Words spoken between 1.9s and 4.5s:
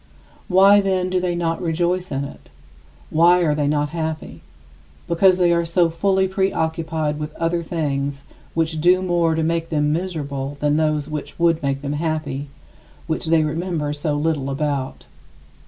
in it? Why are they not happy?